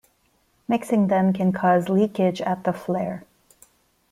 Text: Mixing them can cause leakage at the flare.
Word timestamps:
Mixing 0.67 1.09
them 1.09 1.31
can 1.31 1.51
cause 1.53 1.87
leakage 1.87 2.41
at 2.41 2.63
the 2.63 2.73
flare. 2.73 3.23